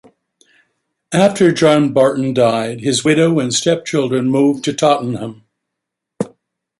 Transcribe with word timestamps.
After 1.13 1.51
John 1.51 1.93
Barton 1.93 2.33
died, 2.33 2.81
his 2.81 3.05
widow 3.05 3.37
and 3.39 3.53
stepchildren 3.53 4.31
moved 4.31 4.63
to 4.63 4.73
Tottenham. 4.73 5.43